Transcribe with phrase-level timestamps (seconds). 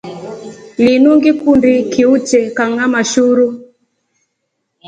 [0.83, 3.47] Linu ngikundi kiuche kanʼgama shuru.